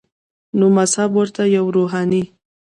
نو 0.57 0.65
مذهب 0.77 1.11
ورته 1.19 1.41
یوه 1.55 1.71
روحاني 1.77 2.23